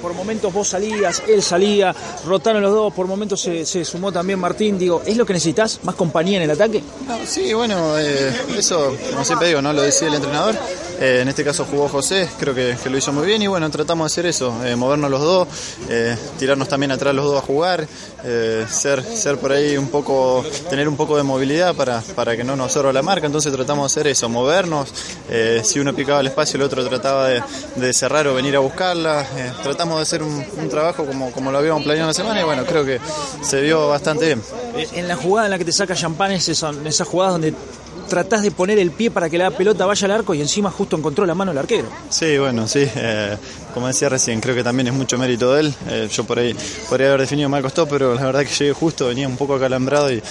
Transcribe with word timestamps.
Por 0.00 0.14
momentos 0.14 0.52
vos 0.52 0.68
salías, 0.68 1.22
él 1.28 1.42
salía, 1.42 1.94
rotaron 2.26 2.62
los 2.62 2.72
dos, 2.72 2.92
por 2.94 3.06
momentos 3.06 3.40
se, 3.40 3.84
sumó 3.84 4.12
también 4.12 4.38
Martín. 4.38 4.78
Digo, 4.78 5.02
¿es 5.04 5.16
lo 5.16 5.26
que 5.26 5.32
necesitas? 5.32 5.80
¿Más 5.82 5.94
compañía 5.94 6.38
en 6.38 6.44
el 6.44 6.50
ataque? 6.50 6.82
Sí, 7.26 7.52
bueno, 7.52 7.98
eh, 7.98 8.32
eso, 8.56 8.96
como 9.10 9.24
siempre 9.24 9.48
digo, 9.48 9.62
no 9.62 9.72
lo 9.72 9.82
decía 9.82 10.08
el 10.08 10.14
entrenador. 10.14 10.56
Eh, 11.00 11.22
en 11.22 11.28
este 11.28 11.42
caso 11.42 11.64
jugó 11.64 11.88
José, 11.88 12.28
creo 12.38 12.54
que, 12.54 12.76
que, 12.82 12.90
lo 12.90 12.98
hizo 12.98 13.10
muy 13.10 13.26
bien 13.26 13.40
y 13.40 13.46
bueno, 13.46 13.70
tratamos 13.70 14.04
de 14.04 14.06
hacer 14.12 14.26
eso, 14.26 14.54
eh, 14.66 14.76
movernos 14.76 15.10
los 15.10 15.22
dos, 15.22 15.48
eh, 15.88 16.14
tirarnos 16.38 16.68
también 16.68 16.92
atrás 16.92 17.14
los 17.14 17.24
dos 17.24 17.42
a 17.42 17.46
jugar, 17.46 17.88
ser, 18.68 19.02
ser 19.02 19.38
por 19.38 19.50
ahí 19.50 19.78
un 19.78 19.88
poco, 19.88 20.44
tener 20.68 20.86
un 20.86 20.98
poco 20.98 21.16
de 21.16 21.22
movilidad 21.22 21.74
para, 21.74 22.02
para 22.14 22.36
que 22.36 22.44
no 22.44 22.54
nos 22.54 22.66
absorba 22.66 22.92
la 22.92 23.00
marca, 23.00 23.24
entonces 23.24 23.50
tratamos 23.50 23.84
de 23.84 24.00
hacer 24.00 24.06
eso, 24.08 24.28
movernos, 24.28 24.92
si 25.62 25.80
uno 25.80 25.94
picaba 25.94 26.20
el 26.20 26.26
espacio 26.26 26.58
el 26.58 26.64
otro 26.64 26.86
trataba 26.86 27.28
de, 27.28 27.42
de 27.76 27.92
cerrar 27.94 28.26
o 28.28 28.34
venir 28.34 28.54
a 28.56 28.58
buscarla, 28.58 29.26
tratamos 29.62 29.96
de 29.96 30.02
hacer 30.02 30.22
un, 30.22 30.68
trabajo 30.68 31.06
como, 31.06 31.32
como 31.32 31.50
lo 31.50 31.56
habíamos 31.56 31.82
planeado 31.82 32.08
la 32.08 32.14
semana 32.14 32.42
y 32.42 32.44
bueno, 32.44 32.66
creo 32.66 32.84
que 32.84 33.00
se 33.42 33.62
vio 33.62 33.88
bastante 33.88 34.26
bien. 34.26 34.42
En 34.92 35.08
la 35.08 35.16
jugada 35.16 35.46
en 35.46 35.52
la 35.52 35.58
que 35.58 35.64
te 35.64 35.72
saca 35.72 35.94
champán 35.94 36.32
es 36.32 36.46
esas 36.48 37.08
jugadas 37.08 37.32
donde 37.32 37.54
tratás 38.10 38.42
de 38.42 38.50
poner 38.50 38.78
el 38.78 38.90
pie 38.90 39.10
para 39.10 39.30
que 39.30 39.38
la 39.38 39.50
pelota 39.50 39.86
vaya 39.86 40.04
al 40.04 40.10
arco 40.10 40.34
y 40.34 40.42
encima 40.42 40.70
justo 40.70 40.96
encontró 40.96 41.24
la 41.24 41.34
mano 41.34 41.52
el 41.52 41.58
arquero. 41.58 41.88
Sí, 42.10 42.36
bueno, 42.36 42.68
sí. 42.68 42.86
Eh, 42.94 43.38
como 43.72 43.86
decía 43.86 44.10
recién, 44.10 44.40
creo 44.40 44.54
que 44.54 44.62
también 44.62 44.88
es 44.88 44.92
mucho 44.92 45.16
mérito 45.16 45.54
de 45.54 45.60
él. 45.60 45.74
Eh, 45.88 46.08
yo 46.12 46.24
por 46.24 46.38
ahí 46.38 46.54
podría 46.88 47.08
haber 47.08 47.22
definido 47.22 47.48
mal 47.48 47.62
costó, 47.62 47.86
pero 47.86 48.14
la 48.14 48.26
verdad 48.26 48.40
que 48.40 48.52
llegué 48.52 48.74
justo, 48.74 49.06
venía 49.06 49.26
un 49.26 49.36
poco 49.38 49.54
acalambrado 49.54 50.12
y 50.12 50.22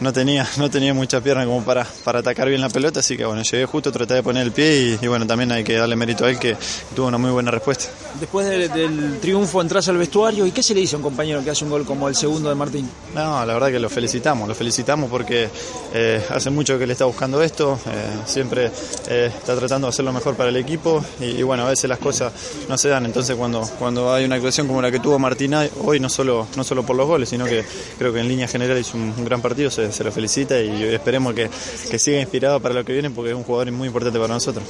no 0.00 0.12
tenía, 0.12 0.46
no 0.58 0.70
tenía 0.70 0.92
mucha 0.94 1.20
pierna 1.20 1.44
como 1.44 1.64
para, 1.64 1.86
para 2.04 2.20
atacar 2.20 2.48
bien 2.48 2.60
la 2.60 2.68
pelota, 2.68 3.00
así 3.00 3.16
que 3.16 3.24
bueno, 3.24 3.42
llegué 3.42 3.64
justo, 3.66 3.90
traté 3.90 4.14
de 4.14 4.22
poner 4.22 4.42
el 4.42 4.52
pie 4.52 4.98
y, 5.00 5.04
y 5.04 5.08
bueno, 5.08 5.26
también 5.26 5.52
hay 5.52 5.64
que 5.64 5.74
darle 5.74 5.96
mérito 5.96 6.24
a 6.24 6.30
él 6.30 6.38
que 6.38 6.56
tuvo 6.94 7.06
una 7.06 7.18
muy 7.18 7.30
buena 7.30 7.50
respuesta. 7.50 7.86
Después 8.20 8.46
del, 8.46 8.70
del 8.72 9.18
triunfo 9.20 9.60
entras 9.60 9.88
al 9.88 9.96
vestuario 9.98 10.46
y 10.46 10.52
¿qué 10.52 10.62
se 10.62 10.74
le 10.74 10.80
dice 10.80 10.96
a 10.96 10.98
un 10.98 11.02
compañero 11.02 11.42
que 11.42 11.50
hace 11.50 11.64
un 11.64 11.70
gol 11.70 11.84
como 11.84 12.08
el 12.08 12.14
segundo 12.14 12.48
de 12.48 12.54
Martín? 12.54 12.88
No, 13.14 13.44
la 13.44 13.52
verdad 13.54 13.68
que 13.68 13.78
lo 13.78 13.88
felicitamos, 13.88 14.48
lo 14.48 14.54
felicitamos 14.54 15.10
porque 15.10 15.48
eh, 15.94 16.22
hace 16.30 16.50
mucho 16.50 16.78
que 16.78 16.86
le 16.86 16.92
está 16.92 17.04
buscando 17.04 17.42
esto, 17.42 17.78
eh, 17.86 18.22
siempre 18.26 18.70
eh, 19.08 19.30
está 19.34 19.56
tratando 19.56 19.86
de 19.86 19.90
hacer 19.90 20.04
lo 20.04 20.12
mejor 20.12 20.34
para 20.34 20.50
el 20.50 20.56
equipo 20.56 21.04
y, 21.20 21.24
y, 21.24 21.42
bueno, 21.42 21.66
a 21.66 21.70
veces 21.70 21.88
las 21.88 21.98
cosas 21.98 22.32
no 22.68 22.76
se 22.76 22.88
dan, 22.88 23.06
entonces 23.06 23.36
cuando, 23.36 23.62
cuando 23.78 24.12
hay 24.12 24.24
una 24.24 24.36
actuación 24.36 24.66
como 24.66 24.82
la 24.82 24.90
que 24.90 24.98
tuvo 24.98 25.18
Martín 25.18 25.54
hoy, 25.84 26.00
no 26.00 26.08
solo, 26.08 26.46
no 26.56 26.64
solo 26.64 26.84
por 26.84 26.96
los 26.96 27.06
goles, 27.06 27.28
sino 27.28 27.44
que 27.44 27.64
creo 27.98 28.12
que 28.12 28.20
en 28.20 28.28
línea 28.28 28.48
general 28.48 28.78
hizo 28.78 28.96
un, 28.96 29.14
un 29.16 29.24
gran 29.24 29.40
partido, 29.40 29.70
se, 29.70 29.85
se, 29.92 30.04
lo 30.04 30.12
felicita 30.12 30.60
y 30.60 30.82
esperemos 30.84 31.34
que, 31.34 31.50
que 31.90 31.98
siga 31.98 32.20
inspirado 32.20 32.60
para 32.60 32.74
lo 32.74 32.84
que 32.84 32.92
viene 32.92 33.10
porque 33.10 33.30
es 33.30 33.36
un 33.36 33.44
jugador 33.44 33.70
muy 33.72 33.88
importante 33.88 34.18
para 34.18 34.34
nosotros 34.34 34.64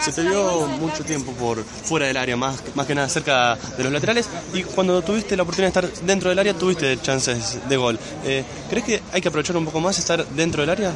se 0.00 0.12
te 0.12 0.22
vio 0.22 0.66
mucho 0.80 1.04
tiempo 1.04 1.32
por 1.32 1.62
fuera 1.62 2.06
del 2.06 2.16
área, 2.16 2.36
más, 2.36 2.62
más 2.74 2.86
que 2.86 2.94
nada 2.94 3.08
cerca 3.08 3.56
de 3.76 3.84
los 3.84 3.92
laterales, 3.92 4.28
y 4.54 4.62
cuando 4.62 5.02
tuviste 5.02 5.36
la 5.36 5.42
oportunidad 5.42 5.72
de 5.72 5.86
estar 5.86 6.06
dentro 6.06 6.30
del 6.30 6.38
área 6.38 6.54
tuviste 6.54 6.98
chances 7.00 7.58
de 7.68 7.76
gol. 7.76 7.98
Eh, 8.24 8.44
¿Crees 8.68 8.84
que 8.84 9.02
hay 9.12 9.20
que 9.20 9.28
aprovechar 9.28 9.56
un 9.56 9.66
poco 9.66 9.80
más 9.80 9.98
estar 9.98 10.26
dentro 10.28 10.62
del 10.62 10.70
área? 10.70 10.92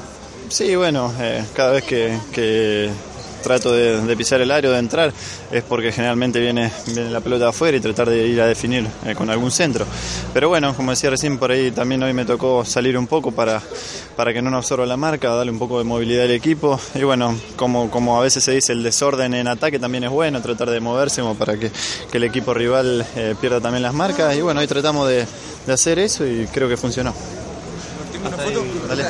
Sí, 0.49 0.75
bueno, 0.77 1.13
eh, 1.21 1.45
cada 1.55 1.73
vez 1.73 1.85
que, 1.85 2.19
que 2.33 2.91
trato 3.45 3.73
de, 3.73 4.01
de, 4.01 4.17
pisar 4.17 4.41
el 4.41 4.51
área 4.51 4.71
o 4.71 4.73
de 4.73 4.81
entrar 4.81 5.13
es 5.53 5.63
porque 5.63 5.93
generalmente 5.93 6.41
viene, 6.41 6.73
viene 6.87 7.11
la 7.11 7.21
pelota 7.21 7.49
afuera 7.49 7.77
y 7.77 7.81
tratar 7.81 8.09
de 8.09 8.27
ir 8.27 8.41
a 8.41 8.47
definir 8.47 8.87
eh, 9.07 9.15
con 9.15 9.31
algún 9.31 9.53
centro. 9.53 9.87
Pero 10.33 10.49
bueno, 10.49 10.75
como 10.75 10.91
decía 10.91 11.11
recién, 11.11 11.39
por 11.39 11.53
ahí 11.53 11.71
también 11.71 12.03
hoy 12.03 12.13
me 12.13 12.25
tocó 12.25 12.65
salir 12.65 12.99
un 12.99 13.07
poco 13.07 13.31
para, 13.31 13.63
para 14.17 14.33
que 14.33 14.43
no 14.43 14.51
nos 14.51 14.65
absorba 14.65 14.87
la 14.87 14.97
marca, 14.97 15.29
darle 15.29 15.53
un 15.53 15.59
poco 15.59 15.79
de 15.79 15.85
movilidad 15.85 16.25
al 16.25 16.33
equipo. 16.33 16.81
Y 16.95 17.03
bueno, 17.03 17.39
como, 17.57 17.91
como 17.91 18.19
a 18.19 18.23
veces 18.23 18.43
se 18.43 18.53
dice, 18.53 18.73
el 18.73 18.83
desorden 18.83 19.35
en 19.35 19.47
ataque 19.47 19.79
también 19.79 20.05
es 20.05 20.11
bueno, 20.11 20.41
tratar 20.41 20.71
de 20.71 20.81
moverse 20.81 21.21
como 21.21 21.35
para 21.37 21.57
que, 21.57 21.71
que 22.11 22.17
el 22.17 22.25
equipo 22.25 22.55
rival 22.55 23.07
eh, 23.15 23.35
pierda 23.41 23.61
también 23.61 23.83
las 23.83 23.95
marcas. 23.95 24.35
Y 24.37 24.41
bueno, 24.41 24.61
hoy 24.61 24.67
tratamos 24.67 25.07
de, 25.07 25.27
de 25.67 25.73
hacer 25.73 25.99
eso 25.99 26.27
y 26.27 26.47
creo 26.47 26.69
que 26.69 26.77
funcionó. 26.77 27.15
Dale. 28.89 29.05